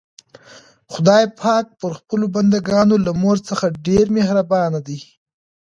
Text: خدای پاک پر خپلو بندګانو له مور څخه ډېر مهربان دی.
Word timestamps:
خدای 0.93 1.25
پاک 1.41 1.65
پر 1.79 1.91
خپلو 1.99 2.25
بندګانو 2.35 2.95
له 3.05 3.11
مور 3.21 3.37
څخه 3.49 3.65
ډېر 3.87 4.05
مهربان 4.17 4.71
دی. 4.87 4.99